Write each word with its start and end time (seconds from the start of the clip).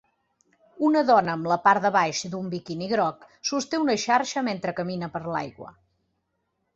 Una 0.85 1.01
dona 1.09 1.33
amb 1.39 1.49
la 1.51 1.57
part 1.65 1.83
de 1.87 1.91
baix 1.95 2.21
d'un 2.31 2.47
biquini 2.53 2.87
groc 2.93 3.27
sosté 3.49 3.81
una 3.83 3.97
xarxa 4.05 4.43
mentre 4.49 4.73
camina 4.81 5.11
per 5.19 5.23
l'aigua. 5.35 5.71